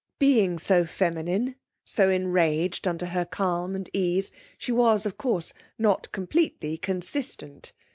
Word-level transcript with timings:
Being 0.17 0.57
so 0.57 0.83
feminine, 0.83 1.57
so 1.85 2.09
enraged 2.09 2.87
under 2.87 3.05
her 3.05 3.23
calm 3.23 3.75
and 3.75 3.87
ease, 3.93 4.31
she 4.57 4.71
was, 4.71 5.05
of 5.05 5.15
course, 5.15 5.53
not 5.77 6.11
completely 6.11 6.75
consistent. 6.75 7.71